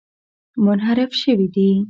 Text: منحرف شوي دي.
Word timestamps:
منحرف 0.65 1.11
شوي 1.21 1.45
دي. 1.53 1.71